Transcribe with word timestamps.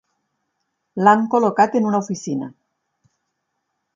L'han 1.07 1.21
col·locat 1.35 1.77
en 1.81 1.89
una 1.91 2.01
oficina. 2.07 2.47